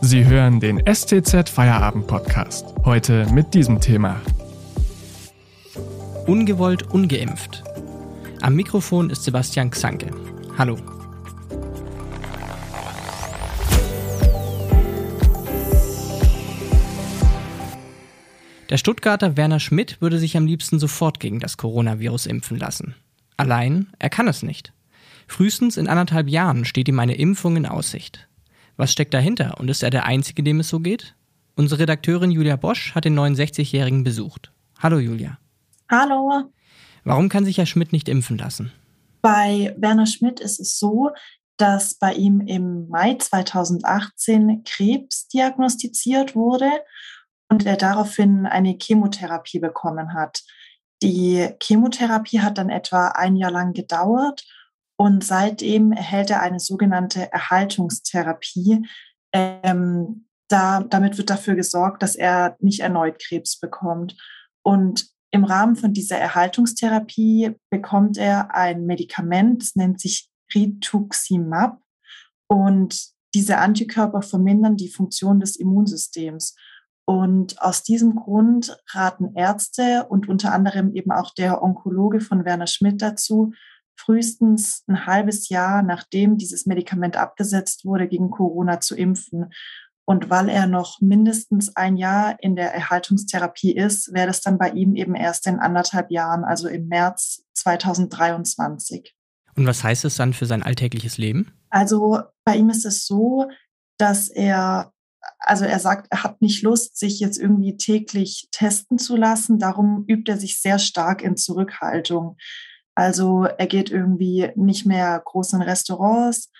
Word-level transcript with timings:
Sie 0.00 0.24
hören 0.24 0.60
den 0.60 0.80
STZ 0.86 1.48
Feierabend 1.48 2.06
Podcast. 2.06 2.64
Heute 2.84 3.26
mit 3.32 3.52
diesem 3.52 3.80
Thema. 3.80 4.20
Ungewollt 6.26 6.88
ungeimpft. 6.92 7.64
Am 8.40 8.54
Mikrofon 8.54 9.10
ist 9.10 9.24
Sebastian 9.24 9.70
Xanke. 9.70 10.10
Hallo. 10.56 10.78
Der 18.70 18.76
Stuttgarter 18.76 19.36
Werner 19.36 19.58
Schmidt 19.58 20.00
würde 20.00 20.20
sich 20.20 20.36
am 20.36 20.46
liebsten 20.46 20.78
sofort 20.78 21.18
gegen 21.18 21.40
das 21.40 21.56
Coronavirus 21.56 22.26
impfen 22.26 22.56
lassen. 22.56 22.94
Allein, 23.36 23.88
er 23.98 24.10
kann 24.10 24.28
es 24.28 24.44
nicht. 24.44 24.72
Frühestens 25.26 25.76
in 25.76 25.88
anderthalb 25.88 26.28
Jahren 26.28 26.64
steht 26.64 26.88
ihm 26.88 27.00
eine 27.00 27.16
Impfung 27.16 27.56
in 27.56 27.66
Aussicht. 27.66 28.27
Was 28.78 28.92
steckt 28.92 29.12
dahinter 29.12 29.56
und 29.58 29.68
ist 29.68 29.82
er 29.82 29.90
der 29.90 30.06
Einzige, 30.06 30.44
dem 30.44 30.60
es 30.60 30.68
so 30.68 30.78
geht? 30.78 31.16
Unsere 31.56 31.80
Redakteurin 31.80 32.30
Julia 32.30 32.54
Bosch 32.54 32.94
hat 32.94 33.04
den 33.04 33.18
69-Jährigen 33.18 34.04
besucht. 34.04 34.52
Hallo 34.78 35.00
Julia. 35.00 35.36
Hallo. 35.90 36.44
Warum 37.02 37.28
kann 37.28 37.44
sich 37.44 37.58
Herr 37.58 37.66
Schmidt 37.66 37.92
nicht 37.92 38.08
impfen 38.08 38.38
lassen? 38.38 38.70
Bei 39.20 39.74
Werner 39.76 40.06
Schmidt 40.06 40.38
ist 40.38 40.60
es 40.60 40.78
so, 40.78 41.10
dass 41.56 41.96
bei 41.96 42.14
ihm 42.14 42.40
im 42.40 42.88
Mai 42.88 43.14
2018 43.14 44.62
Krebs 44.64 45.26
diagnostiziert 45.26 46.36
wurde 46.36 46.70
und 47.48 47.66
er 47.66 47.78
daraufhin 47.78 48.46
eine 48.46 48.78
Chemotherapie 48.80 49.58
bekommen 49.58 50.14
hat. 50.14 50.44
Die 51.02 51.48
Chemotherapie 51.60 52.42
hat 52.42 52.58
dann 52.58 52.70
etwa 52.70 53.08
ein 53.08 53.34
Jahr 53.34 53.50
lang 53.50 53.72
gedauert 53.72 54.44
und 55.00 55.22
seitdem 55.22 55.92
erhält 55.92 56.30
er 56.30 56.42
eine 56.42 56.58
sogenannte 56.58 57.32
Erhaltungstherapie. 57.32 58.84
Ähm, 59.32 60.26
da, 60.48 60.82
damit 60.82 61.18
wird 61.18 61.30
dafür 61.30 61.54
gesorgt, 61.54 62.02
dass 62.02 62.16
er 62.16 62.56
nicht 62.58 62.80
erneut 62.80 63.20
Krebs 63.20 63.60
bekommt. 63.60 64.16
Und 64.62 65.08
im 65.30 65.44
Rahmen 65.44 65.76
von 65.76 65.92
dieser 65.92 66.18
Erhaltungstherapie 66.18 67.54
bekommt 67.70 68.18
er 68.18 68.54
ein 68.56 68.86
Medikament, 68.86 69.62
das 69.62 69.76
nennt 69.76 70.00
sich 70.00 70.28
Rituximab. 70.52 71.78
Und 72.48 73.10
diese 73.34 73.58
Antikörper 73.58 74.22
vermindern 74.22 74.76
die 74.76 74.88
Funktion 74.88 75.38
des 75.38 75.54
Immunsystems. 75.54 76.56
Und 77.04 77.62
aus 77.62 77.84
diesem 77.84 78.16
Grund 78.16 78.76
raten 78.92 79.36
Ärzte 79.36 80.06
und 80.08 80.28
unter 80.28 80.52
anderem 80.52 80.92
eben 80.96 81.12
auch 81.12 81.32
der 81.34 81.62
Onkologe 81.62 82.20
von 82.20 82.44
Werner 82.44 82.66
Schmidt 82.66 83.00
dazu, 83.00 83.52
frühestens 83.98 84.84
ein 84.86 85.06
halbes 85.06 85.48
Jahr, 85.48 85.82
nachdem 85.82 86.38
dieses 86.38 86.66
Medikament 86.66 87.16
abgesetzt 87.16 87.84
wurde, 87.84 88.08
gegen 88.08 88.30
Corona 88.30 88.80
zu 88.80 88.96
impfen. 88.96 89.50
Und 90.04 90.30
weil 90.30 90.48
er 90.48 90.66
noch 90.66 91.02
mindestens 91.02 91.76
ein 91.76 91.98
Jahr 91.98 92.36
in 92.40 92.56
der 92.56 92.72
Erhaltungstherapie 92.72 93.72
ist, 93.76 94.14
wäre 94.14 94.28
das 94.28 94.40
dann 94.40 94.56
bei 94.56 94.70
ihm 94.70 94.96
eben 94.96 95.14
erst 95.14 95.46
in 95.46 95.58
anderthalb 95.58 96.10
Jahren, 96.10 96.44
also 96.44 96.66
im 96.68 96.88
März 96.88 97.44
2023. 97.54 99.14
Und 99.56 99.66
was 99.66 99.84
heißt 99.84 100.04
es 100.06 100.16
dann 100.16 100.32
für 100.32 100.46
sein 100.46 100.62
alltägliches 100.62 101.18
Leben? 101.18 101.52
Also 101.68 102.22
bei 102.44 102.56
ihm 102.56 102.70
ist 102.70 102.86
es 102.86 103.06
so, 103.06 103.50
dass 103.98 104.28
er, 104.28 104.92
also 105.40 105.64
er 105.64 105.80
sagt, 105.80 106.06
er 106.10 106.22
hat 106.22 106.40
nicht 106.40 106.62
Lust, 106.62 106.96
sich 106.96 107.20
jetzt 107.20 107.38
irgendwie 107.38 107.76
täglich 107.76 108.48
testen 108.52 108.98
zu 108.98 109.16
lassen. 109.16 109.58
Darum 109.58 110.04
übt 110.06 110.30
er 110.30 110.38
sich 110.38 110.60
sehr 110.60 110.78
stark 110.78 111.22
in 111.22 111.36
Zurückhaltung. 111.36 112.36
Also 112.98 113.44
er 113.44 113.68
geht 113.68 113.90
irgendwie 113.90 114.50
nicht 114.56 114.84
mehr 114.84 115.22
groß 115.24 115.52
in 115.52 115.62
Restaurants. 115.62 116.50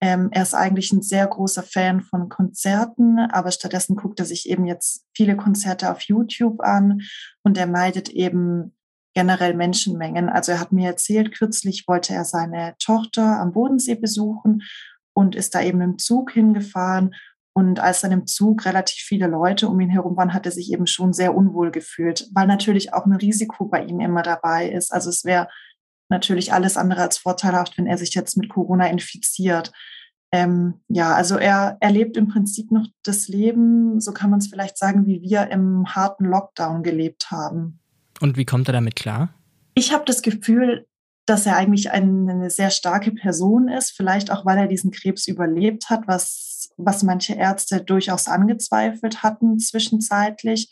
Ähm, 0.00 0.30
er 0.32 0.40
ist 0.40 0.54
eigentlich 0.54 0.90
ein 0.90 1.02
sehr 1.02 1.26
großer 1.26 1.62
Fan 1.62 2.00
von 2.00 2.30
Konzerten, 2.30 3.18
aber 3.18 3.50
stattdessen 3.50 3.94
guckt 3.94 4.18
er 4.18 4.24
sich 4.24 4.48
eben 4.48 4.64
jetzt 4.64 5.04
viele 5.14 5.36
Konzerte 5.36 5.90
auf 5.90 6.00
YouTube 6.00 6.62
an 6.62 7.02
und 7.42 7.58
er 7.58 7.66
meidet 7.66 8.08
eben 8.08 8.74
generell 9.14 9.52
Menschenmengen. 9.52 10.30
Also 10.30 10.52
er 10.52 10.60
hat 10.60 10.72
mir 10.72 10.88
erzählt, 10.88 11.36
kürzlich 11.36 11.86
wollte 11.86 12.14
er 12.14 12.24
seine 12.24 12.74
Tochter 12.78 13.38
am 13.38 13.52
Bodensee 13.52 13.96
besuchen 13.96 14.62
und 15.12 15.34
ist 15.34 15.54
da 15.54 15.60
eben 15.60 15.82
im 15.82 15.98
Zug 15.98 16.32
hingefahren 16.32 17.14
und 17.56 17.80
als 17.80 18.02
dann 18.02 18.12
im 18.12 18.26
Zug 18.26 18.66
relativ 18.66 18.98
viele 18.98 19.28
Leute 19.28 19.68
um 19.68 19.80
ihn 19.80 19.88
herum 19.88 20.14
waren, 20.18 20.34
hat 20.34 20.44
er 20.44 20.52
sich 20.52 20.70
eben 20.70 20.86
schon 20.86 21.14
sehr 21.14 21.34
unwohl 21.34 21.70
gefühlt, 21.70 22.28
weil 22.34 22.46
natürlich 22.46 22.92
auch 22.92 23.06
ein 23.06 23.14
Risiko 23.14 23.64
bei 23.64 23.82
ihm 23.82 23.98
immer 24.00 24.20
dabei 24.20 24.68
ist. 24.68 24.92
Also 24.92 25.08
es 25.08 25.24
wäre 25.24 25.48
natürlich 26.10 26.52
alles 26.52 26.76
andere 26.76 27.00
als 27.00 27.16
vorteilhaft, 27.16 27.78
wenn 27.78 27.86
er 27.86 27.96
sich 27.96 28.12
jetzt 28.12 28.36
mit 28.36 28.50
Corona 28.50 28.88
infiziert. 28.88 29.72
Ähm, 30.32 30.82
ja, 30.88 31.14
also 31.14 31.38
er 31.38 31.78
erlebt 31.80 32.18
im 32.18 32.28
Prinzip 32.28 32.70
noch 32.72 32.88
das 33.04 33.26
Leben, 33.26 34.02
so 34.02 34.12
kann 34.12 34.28
man 34.28 34.40
es 34.40 34.48
vielleicht 34.48 34.76
sagen, 34.76 35.06
wie 35.06 35.22
wir 35.22 35.50
im 35.50 35.86
harten 35.94 36.26
Lockdown 36.26 36.82
gelebt 36.82 37.30
haben. 37.30 37.80
Und 38.20 38.36
wie 38.36 38.44
kommt 38.44 38.68
er 38.68 38.72
damit 38.74 38.96
klar? 38.96 39.30
Ich 39.74 39.94
habe 39.94 40.04
das 40.04 40.20
Gefühl, 40.20 40.86
dass 41.26 41.44
er 41.44 41.56
eigentlich 41.56 41.90
eine 41.90 42.50
sehr 42.50 42.70
starke 42.70 43.10
Person 43.10 43.68
ist, 43.68 43.90
vielleicht 43.90 44.30
auch, 44.30 44.46
weil 44.46 44.58
er 44.58 44.68
diesen 44.68 44.92
Krebs 44.92 45.26
überlebt 45.26 45.90
hat, 45.90 46.06
was, 46.06 46.70
was 46.76 47.02
manche 47.02 47.34
Ärzte 47.34 47.82
durchaus 47.82 48.28
angezweifelt 48.28 49.24
hatten 49.24 49.58
zwischenzeitlich. 49.58 50.70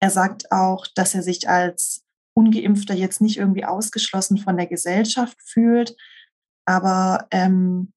Er 0.00 0.10
sagt 0.10 0.52
auch, 0.52 0.86
dass 0.94 1.14
er 1.14 1.22
sich 1.22 1.48
als 1.48 2.04
ungeimpfter 2.34 2.94
jetzt 2.94 3.20
nicht 3.20 3.36
irgendwie 3.36 3.64
ausgeschlossen 3.64 4.38
von 4.38 4.56
der 4.56 4.66
Gesellschaft 4.66 5.36
fühlt. 5.42 5.96
Aber 6.64 7.26
ähm, 7.32 7.92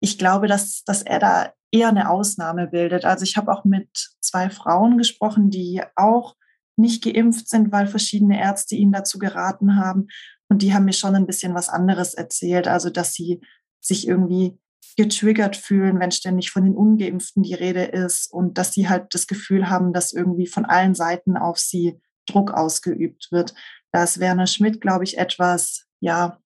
ich 0.00 0.18
glaube, 0.18 0.46
dass, 0.46 0.84
dass 0.84 1.02
er 1.02 1.18
da 1.18 1.54
eher 1.72 1.88
eine 1.88 2.10
Ausnahme 2.10 2.68
bildet. 2.68 3.04
Also 3.04 3.24
ich 3.24 3.36
habe 3.36 3.50
auch 3.50 3.64
mit 3.64 3.88
zwei 4.20 4.50
Frauen 4.50 4.98
gesprochen, 4.98 5.50
die 5.50 5.82
auch 5.96 6.36
nicht 6.76 7.02
geimpft 7.02 7.48
sind, 7.48 7.72
weil 7.72 7.86
verschiedene 7.86 8.38
Ärzte 8.40 8.74
ihnen 8.74 8.92
dazu 8.92 9.18
geraten 9.18 9.76
haben. 9.76 10.08
Und 10.54 10.62
die 10.62 10.72
haben 10.72 10.84
mir 10.84 10.92
schon 10.92 11.16
ein 11.16 11.26
bisschen 11.26 11.52
was 11.52 11.68
anderes 11.68 12.14
erzählt. 12.14 12.68
Also, 12.68 12.88
dass 12.88 13.12
sie 13.12 13.40
sich 13.80 14.06
irgendwie 14.06 14.56
getriggert 14.96 15.56
fühlen, 15.56 15.98
wenn 15.98 16.12
ständig 16.12 16.52
von 16.52 16.62
den 16.62 16.76
Ungeimpften 16.76 17.42
die 17.42 17.54
Rede 17.54 17.82
ist 17.82 18.32
und 18.32 18.56
dass 18.56 18.72
sie 18.72 18.88
halt 18.88 19.12
das 19.16 19.26
Gefühl 19.26 19.68
haben, 19.68 19.92
dass 19.92 20.12
irgendwie 20.12 20.46
von 20.46 20.64
allen 20.64 20.94
Seiten 20.94 21.36
auf 21.36 21.58
sie 21.58 22.00
Druck 22.26 22.52
ausgeübt 22.52 23.32
wird. 23.32 23.52
Da 23.90 24.04
ist 24.04 24.20
Werner 24.20 24.46
Schmidt, 24.46 24.80
glaube 24.80 25.02
ich, 25.02 25.18
etwas, 25.18 25.86
ja, 25.98 26.38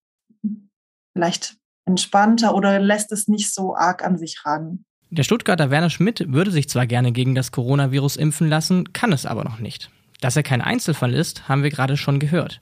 vielleicht 1.14 1.58
entspannter 1.84 2.54
oder 2.54 2.80
lässt 2.80 3.12
es 3.12 3.28
nicht 3.28 3.52
so 3.52 3.76
arg 3.76 4.02
an 4.02 4.16
sich 4.16 4.40
ran. 4.46 4.86
Der 5.10 5.22
Stuttgarter 5.22 5.70
Werner 5.70 5.90
Schmidt 5.90 6.32
würde 6.32 6.50
sich 6.50 6.70
zwar 6.70 6.86
gerne 6.86 7.12
gegen 7.12 7.34
das 7.34 7.52
Coronavirus 7.52 8.16
impfen 8.16 8.48
lassen, 8.48 8.90
kann 8.94 9.12
es 9.12 9.26
aber 9.26 9.44
noch 9.44 9.58
nicht. 9.58 9.90
Dass 10.21 10.37
er 10.37 10.43
kein 10.43 10.61
Einzelfall 10.61 11.15
ist, 11.15 11.49
haben 11.49 11.62
wir 11.62 11.71
gerade 11.71 11.97
schon 11.97 12.19
gehört. 12.19 12.61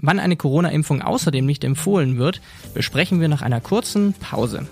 Wann 0.00 0.18
eine 0.18 0.36
Corona-Impfung 0.36 1.02
außerdem 1.02 1.44
nicht 1.44 1.64
empfohlen 1.64 2.18
wird, 2.18 2.40
besprechen 2.74 3.20
wir 3.20 3.28
nach 3.28 3.42
einer 3.42 3.60
kurzen 3.60 4.12
Pause. 4.14 4.66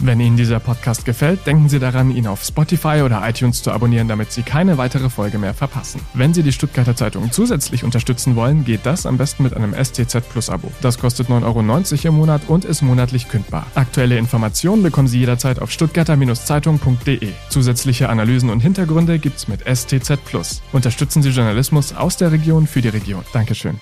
Wenn 0.00 0.20
Ihnen 0.20 0.36
dieser 0.36 0.60
Podcast 0.60 1.04
gefällt, 1.04 1.46
denken 1.46 1.68
Sie 1.68 1.78
daran, 1.78 2.10
ihn 2.10 2.26
auf 2.26 2.44
Spotify 2.44 3.02
oder 3.04 3.26
iTunes 3.26 3.62
zu 3.62 3.72
abonnieren, 3.72 4.08
damit 4.08 4.30
Sie 4.30 4.42
keine 4.42 4.78
weitere 4.78 5.08
Folge 5.08 5.38
mehr 5.38 5.54
verpassen. 5.54 6.00
Wenn 6.14 6.34
Sie 6.34 6.42
die 6.42 6.52
Stuttgarter 6.52 6.94
Zeitung 6.94 7.32
zusätzlich 7.32 7.82
unterstützen 7.82 8.36
wollen, 8.36 8.64
geht 8.64 8.84
das 8.84 9.06
am 9.06 9.16
besten 9.16 9.42
mit 9.42 9.54
einem 9.54 9.74
STZ 9.74 10.28
Plus 10.28 10.50
Abo. 10.50 10.70
Das 10.82 10.98
kostet 10.98 11.28
9,90 11.28 11.44
Euro 11.44 12.08
im 12.08 12.14
Monat 12.14 12.42
und 12.48 12.64
ist 12.64 12.82
monatlich 12.82 13.28
kündbar. 13.28 13.66
Aktuelle 13.74 14.18
Informationen 14.18 14.82
bekommen 14.82 15.08
Sie 15.08 15.18
jederzeit 15.18 15.60
auf 15.60 15.70
stuttgarter-zeitung.de. 15.70 17.28
Zusätzliche 17.48 18.08
Analysen 18.08 18.50
und 18.50 18.60
Hintergründe 18.60 19.18
gibt's 19.18 19.48
mit 19.48 19.62
STZ 19.66 20.22
Plus. 20.24 20.62
Unterstützen 20.72 21.22
Sie 21.22 21.30
Journalismus 21.30 21.94
aus 21.94 22.16
der 22.16 22.32
Region 22.32 22.66
für 22.66 22.82
die 22.82 22.88
Region. 22.88 23.24
Dankeschön. 23.32 23.80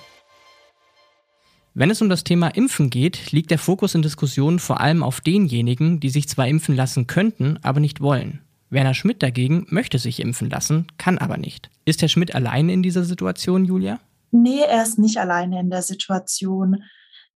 Wenn 1.77 1.89
es 1.89 2.01
um 2.01 2.07
das 2.07 2.23
Thema 2.23 2.47
Impfen 2.47 2.89
geht, 2.89 3.33
liegt 3.33 3.51
der 3.51 3.59
Fokus 3.59 3.95
in 3.95 4.01
Diskussionen 4.01 4.59
vor 4.59 4.79
allem 4.79 5.03
auf 5.03 5.19
denjenigen, 5.19 5.99
die 5.99 6.09
sich 6.09 6.29
zwar 6.29 6.47
impfen 6.47 6.73
lassen 6.73 7.05
könnten, 7.05 7.59
aber 7.63 7.81
nicht 7.81 7.99
wollen. 7.99 8.39
Werner 8.69 8.93
Schmidt 8.93 9.21
dagegen 9.21 9.67
möchte 9.69 9.99
sich 9.99 10.21
impfen 10.21 10.49
lassen, 10.49 10.87
kann 10.97 11.17
aber 11.17 11.35
nicht. 11.35 11.69
Ist 11.83 12.01
Herr 12.01 12.07
Schmidt 12.07 12.33
alleine 12.33 12.71
in 12.71 12.81
dieser 12.81 13.03
Situation, 13.03 13.65
Julia? 13.65 13.99
Nee, 14.31 14.61
er 14.61 14.83
ist 14.83 14.97
nicht 14.99 15.17
alleine 15.17 15.59
in 15.59 15.69
der 15.69 15.81
Situation. 15.81 16.81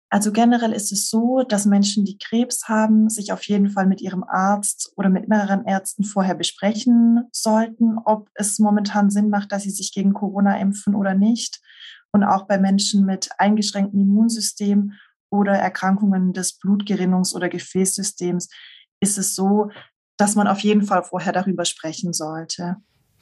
Also 0.08 0.30
generell 0.30 0.72
ist 0.72 0.92
es 0.92 1.10
so, 1.10 1.42
dass 1.42 1.66
Menschen, 1.66 2.04
die 2.04 2.18
Krebs 2.18 2.68
haben, 2.68 3.10
sich 3.10 3.32
auf 3.32 3.42
jeden 3.42 3.70
Fall 3.70 3.88
mit 3.88 4.00
ihrem 4.00 4.22
Arzt 4.22 4.92
oder 4.94 5.08
mit 5.08 5.28
mehreren 5.28 5.64
Ärzten 5.64 6.04
vorher 6.04 6.36
besprechen 6.36 7.24
sollten, 7.32 7.98
ob 8.04 8.28
es 8.34 8.60
momentan 8.60 9.10
Sinn 9.10 9.30
macht, 9.30 9.50
dass 9.50 9.64
sie 9.64 9.70
sich 9.70 9.92
gegen 9.92 10.12
Corona 10.12 10.60
impfen 10.60 10.94
oder 10.94 11.14
nicht 11.14 11.60
und 12.12 12.24
auch 12.24 12.46
bei 12.46 12.58
Menschen 12.58 13.04
mit 13.04 13.30
eingeschränktem 13.38 14.00
Immunsystem 14.00 14.92
oder 15.30 15.52
Erkrankungen 15.52 16.32
des 16.32 16.58
Blutgerinnungs- 16.60 17.34
oder 17.34 17.48
Gefäßsystems 17.48 18.48
ist 19.00 19.18
es 19.18 19.34
so, 19.34 19.70
dass 20.16 20.34
man 20.34 20.48
auf 20.48 20.60
jeden 20.60 20.82
Fall 20.82 21.04
vorher 21.04 21.32
darüber 21.32 21.64
sprechen 21.64 22.12
sollte. 22.12 22.76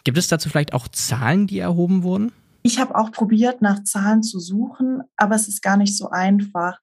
Gibt 0.05 0.19
es 0.19 0.29
dazu 0.29 0.49
vielleicht 0.49 0.73
auch 0.73 0.89
Zahlen, 0.89 1.47
die 1.47 1.59
erhoben 1.59 2.03
wurden? 2.03 2.33
Ich 2.63 2.79
habe 2.79 2.97
auch 2.97 3.13
probiert, 3.13 3.61
nach 3.61 3.85
Zahlen 3.85 4.23
zu 4.23 4.41
suchen, 4.41 5.03
aber 5.17 5.35
es 5.35 5.47
ist 5.49 5.63
gar 5.63 5.77
nicht 5.77 5.97
so 5.97 6.11
einfach, 6.11 6.79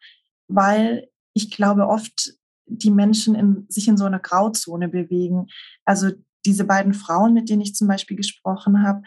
weil 0.47 1.09
ich 1.33 1.51
glaube, 1.51 1.87
oft 1.87 2.33
die 2.65 2.91
Menschen 2.91 3.35
in, 3.35 3.65
sich 3.69 3.87
in 3.87 3.97
so 3.97 4.05
einer 4.05 4.19
Grauzone 4.19 4.87
bewegen. 4.87 5.47
Also 5.83 6.11
diese 6.45 6.65
beiden 6.65 6.93
Frauen, 6.93 7.33
mit 7.33 7.49
denen 7.49 7.61
ich 7.61 7.75
zum 7.75 7.87
Beispiel 7.87 8.17
gesprochen 8.17 8.83
habe, 8.83 9.01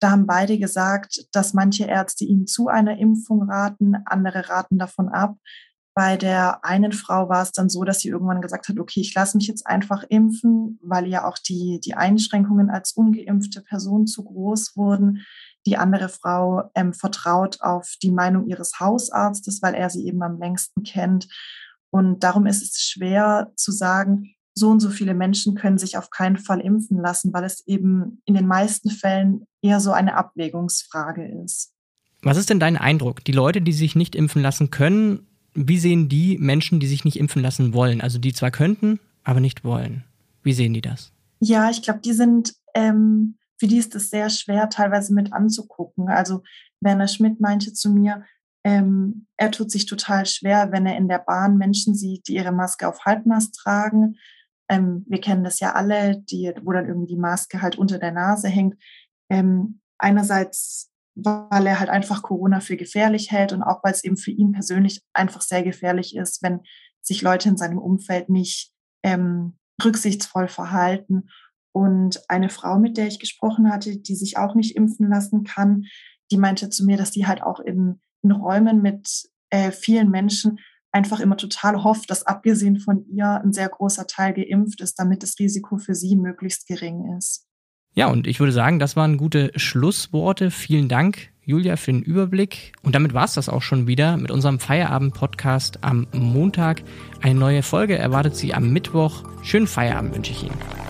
da 0.00 0.10
haben 0.10 0.26
beide 0.26 0.58
gesagt, 0.58 1.26
dass 1.32 1.54
manche 1.54 1.84
Ärzte 1.84 2.24
ihnen 2.24 2.46
zu 2.46 2.68
einer 2.68 2.98
Impfung 2.98 3.50
raten, 3.50 3.96
andere 4.04 4.48
raten 4.48 4.78
davon 4.78 5.08
ab. 5.08 5.36
Bei 5.94 6.16
der 6.16 6.64
einen 6.64 6.92
Frau 6.92 7.28
war 7.28 7.42
es 7.42 7.50
dann 7.50 7.68
so, 7.68 7.82
dass 7.82 8.00
sie 8.00 8.08
irgendwann 8.08 8.40
gesagt 8.40 8.68
hat, 8.68 8.78
okay, 8.78 9.00
ich 9.00 9.14
lasse 9.14 9.36
mich 9.36 9.48
jetzt 9.48 9.66
einfach 9.66 10.04
impfen, 10.08 10.78
weil 10.80 11.08
ja 11.08 11.26
auch 11.26 11.38
die, 11.38 11.80
die 11.80 11.94
Einschränkungen 11.94 12.70
als 12.70 12.92
ungeimpfte 12.92 13.62
Person 13.62 14.06
zu 14.06 14.22
groß 14.22 14.76
wurden. 14.76 15.24
Die 15.66 15.76
andere 15.76 16.08
Frau 16.08 16.70
ähm, 16.76 16.92
vertraut 16.92 17.60
auf 17.62 17.96
die 18.00 18.12
Meinung 18.12 18.46
ihres 18.46 18.78
Hausarztes, 18.78 19.60
weil 19.60 19.74
er 19.74 19.90
sie 19.90 20.06
eben 20.06 20.22
am 20.22 20.38
längsten 20.38 20.84
kennt. 20.84 21.26
Und 21.90 22.22
darum 22.22 22.46
ist 22.46 22.62
es 22.62 22.80
schwer 22.80 23.50
zu 23.56 23.72
sagen, 23.72 24.36
so 24.54 24.70
und 24.70 24.78
so 24.78 24.90
viele 24.90 25.14
Menschen 25.14 25.56
können 25.56 25.78
sich 25.78 25.96
auf 25.96 26.10
keinen 26.10 26.36
Fall 26.36 26.60
impfen 26.60 27.00
lassen, 27.00 27.32
weil 27.32 27.42
es 27.42 27.66
eben 27.66 28.22
in 28.24 28.34
den 28.34 28.46
meisten 28.46 28.90
Fällen 28.90 29.47
eher 29.62 29.80
so 29.80 29.92
eine 29.92 30.16
Abwägungsfrage 30.16 31.26
ist. 31.44 31.72
Was 32.22 32.36
ist 32.36 32.50
denn 32.50 32.60
dein 32.60 32.76
Eindruck? 32.76 33.24
Die 33.24 33.32
Leute, 33.32 33.60
die 33.60 33.72
sich 33.72 33.94
nicht 33.94 34.14
impfen 34.14 34.42
lassen 34.42 34.70
können, 34.70 35.26
wie 35.54 35.78
sehen 35.78 36.08
die 36.08 36.38
Menschen, 36.38 36.80
die 36.80 36.86
sich 36.86 37.04
nicht 37.04 37.18
impfen 37.18 37.42
lassen 37.42 37.72
wollen? 37.74 38.00
Also 38.00 38.18
die 38.18 38.32
zwar 38.32 38.50
könnten, 38.50 39.00
aber 39.24 39.40
nicht 39.40 39.64
wollen. 39.64 40.04
Wie 40.42 40.52
sehen 40.52 40.74
die 40.74 40.80
das? 40.80 41.12
Ja, 41.40 41.70
ich 41.70 41.82
glaube, 41.82 42.00
die 42.00 42.12
sind, 42.12 42.54
ähm, 42.74 43.36
für 43.58 43.66
die 43.66 43.78
ist 43.78 43.94
es 43.94 44.10
sehr 44.10 44.30
schwer, 44.30 44.68
teilweise 44.68 45.14
mit 45.14 45.32
anzugucken. 45.32 46.08
Also 46.08 46.42
Werner 46.80 47.08
Schmidt 47.08 47.40
meinte 47.40 47.72
zu 47.72 47.90
mir, 47.90 48.24
ähm, 48.64 49.26
er 49.36 49.50
tut 49.50 49.70
sich 49.70 49.86
total 49.86 50.26
schwer, 50.26 50.72
wenn 50.72 50.86
er 50.86 50.96
in 50.96 51.08
der 51.08 51.20
Bahn 51.20 51.56
Menschen 51.58 51.94
sieht, 51.94 52.26
die 52.28 52.34
ihre 52.34 52.52
Maske 52.52 52.88
auf 52.88 53.04
Halbmast 53.04 53.54
tragen, 53.54 54.16
ähm, 54.68 55.04
wir 55.08 55.20
kennen 55.20 55.44
das 55.44 55.60
ja 55.60 55.72
alle, 55.72 56.18
die, 56.18 56.52
wo 56.62 56.72
dann 56.72 56.86
irgendwie 56.86 57.14
die 57.14 57.20
Maske 57.20 57.62
halt 57.62 57.76
unter 57.76 57.98
der 57.98 58.12
Nase 58.12 58.48
hängt. 58.48 58.76
Ähm, 59.30 59.80
einerseits, 59.98 60.90
weil 61.14 61.66
er 61.66 61.80
halt 61.80 61.90
einfach 61.90 62.22
Corona 62.22 62.60
für 62.60 62.76
gefährlich 62.76 63.30
hält 63.30 63.52
und 63.52 63.62
auch 63.62 63.82
weil 63.82 63.92
es 63.92 64.04
eben 64.04 64.16
für 64.16 64.30
ihn 64.30 64.52
persönlich 64.52 65.02
einfach 65.12 65.42
sehr 65.42 65.62
gefährlich 65.62 66.16
ist, 66.16 66.42
wenn 66.42 66.60
sich 67.02 67.22
Leute 67.22 67.48
in 67.48 67.56
seinem 67.56 67.78
Umfeld 67.78 68.28
nicht 68.28 68.72
ähm, 69.02 69.58
rücksichtsvoll 69.82 70.48
verhalten. 70.48 71.28
Und 71.72 72.22
eine 72.28 72.48
Frau, 72.48 72.78
mit 72.78 72.96
der 72.96 73.06
ich 73.06 73.18
gesprochen 73.18 73.70
hatte, 73.70 73.96
die 73.98 74.14
sich 74.14 74.38
auch 74.38 74.54
nicht 74.54 74.76
impfen 74.76 75.08
lassen 75.08 75.44
kann, 75.44 75.84
die 76.30 76.36
meinte 76.36 76.70
zu 76.70 76.84
mir, 76.84 76.96
dass 76.96 77.10
die 77.10 77.26
halt 77.26 77.42
auch 77.42 77.60
in, 77.60 78.00
in 78.22 78.32
Räumen 78.32 78.82
mit 78.82 79.28
äh, 79.50 79.70
vielen 79.70 80.10
Menschen 80.10 80.58
einfach 80.92 81.20
immer 81.20 81.36
total 81.36 81.84
hofft, 81.84 82.10
dass 82.10 82.26
abgesehen 82.26 82.80
von 82.80 83.06
ihr 83.08 83.40
ein 83.42 83.52
sehr 83.52 83.68
großer 83.68 84.06
Teil 84.06 84.34
geimpft 84.34 84.80
ist, 84.80 84.98
damit 84.98 85.22
das 85.22 85.38
Risiko 85.38 85.78
für 85.78 85.94
sie 85.94 86.16
möglichst 86.16 86.66
gering 86.66 87.16
ist. 87.16 87.47
Ja, 87.94 88.06
und 88.06 88.26
ich 88.26 88.38
würde 88.38 88.52
sagen, 88.52 88.78
das 88.78 88.96
waren 88.96 89.16
gute 89.16 89.50
Schlussworte. 89.56 90.50
Vielen 90.50 90.88
Dank, 90.88 91.30
Julia, 91.44 91.76
für 91.76 91.92
den 91.92 92.02
Überblick. 92.02 92.72
Und 92.82 92.94
damit 92.94 93.14
war 93.14 93.24
es 93.24 93.34
das 93.34 93.48
auch 93.48 93.62
schon 93.62 93.86
wieder 93.86 94.16
mit 94.16 94.30
unserem 94.30 94.60
Feierabend-Podcast 94.60 95.82
am 95.82 96.06
Montag. 96.12 96.82
Eine 97.22 97.38
neue 97.38 97.62
Folge 97.62 97.98
erwartet 97.98 98.36
Sie 98.36 98.54
am 98.54 98.70
Mittwoch. 98.72 99.24
Schönen 99.42 99.66
Feierabend 99.66 100.14
wünsche 100.14 100.32
ich 100.32 100.44
Ihnen. 100.44 100.87